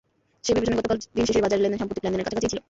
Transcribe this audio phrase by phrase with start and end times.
[0.45, 2.59] সেই বিবেচনায় গতকাল দিন শেষে বাজারের লেনদেন সাম্প্রতিক লেনদেনের কাছাকাছিই ছিল।